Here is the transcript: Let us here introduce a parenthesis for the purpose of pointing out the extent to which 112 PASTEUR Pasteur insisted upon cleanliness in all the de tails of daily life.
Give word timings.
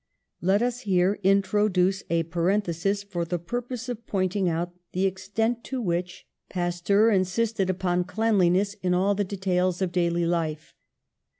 Let 0.41 0.63
us 0.63 0.79
here 0.79 1.19
introduce 1.21 2.01
a 2.09 2.23
parenthesis 2.23 3.03
for 3.03 3.23
the 3.23 3.37
purpose 3.37 3.87
of 3.87 4.07
pointing 4.07 4.49
out 4.49 4.73
the 4.93 5.05
extent 5.05 5.63
to 5.65 5.79
which 5.79 6.25
112 6.51 6.53
PASTEUR 6.55 7.03
Pasteur 7.03 7.11
insisted 7.11 7.69
upon 7.69 8.05
cleanliness 8.05 8.73
in 8.81 8.95
all 8.95 9.13
the 9.13 9.23
de 9.23 9.37
tails 9.37 9.79
of 9.79 9.91
daily 9.91 10.25
life. 10.25 10.73